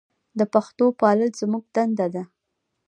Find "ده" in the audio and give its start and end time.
2.13-2.23